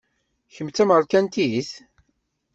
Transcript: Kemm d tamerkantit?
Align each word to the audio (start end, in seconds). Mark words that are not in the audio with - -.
Kemm 0.53 0.69
d 0.69 0.73
tamerkantit? 0.73 1.69